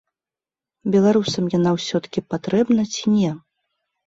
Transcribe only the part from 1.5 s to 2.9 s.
яна ўсё-ткі патрэбна